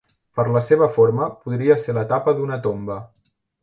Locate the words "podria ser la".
1.45-2.09